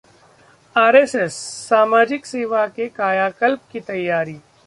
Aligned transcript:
RSS: 0.75 1.33
सामाजिक 1.67 2.25
सेवा 2.25 2.65
से 2.67 2.87
कायाकल्प 2.89 3.61
की 3.71 3.79
तैयारी 3.81 4.33